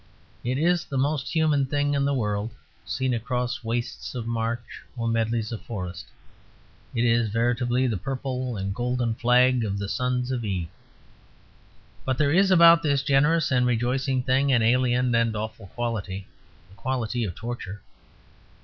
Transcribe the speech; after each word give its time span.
It 0.43 0.57
is 0.57 0.83
the 0.83 0.97
most 0.97 1.29
human 1.31 1.67
thing 1.67 1.93
in 1.93 2.05
the 2.05 2.13
world; 2.15 2.55
seen 2.87 3.13
across 3.13 3.63
wastes 3.63 4.15
of 4.15 4.25
marsh 4.25 4.57
or 4.97 5.07
medleys 5.07 5.51
of 5.51 5.61
forest, 5.61 6.07
it 6.95 7.03
is 7.05 7.29
veritably 7.29 7.85
the 7.85 7.97
purple 8.01 8.57
and 8.57 8.73
golden 8.73 9.13
flag 9.13 9.63
of 9.63 9.77
the 9.77 9.87
sons 9.87 10.31
of 10.31 10.43
Eve. 10.43 10.69
But 12.03 12.17
there 12.17 12.31
is 12.33 12.49
about 12.49 12.81
this 12.81 13.03
generous 13.03 13.51
and 13.51 13.67
rejoicing 13.67 14.23
thing 14.23 14.51
an 14.51 14.63
alien 14.63 15.13
and 15.13 15.35
awful 15.35 15.67
quality: 15.67 16.25
the 16.67 16.75
quality 16.75 17.23
of 17.23 17.35
torture. 17.35 17.83